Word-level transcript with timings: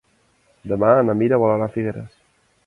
Demà 0.71 0.89
na 1.09 1.15
Mira 1.19 1.39
vol 1.45 1.55
anar 1.59 1.69
a 1.71 1.75
Figueres. 1.77 2.19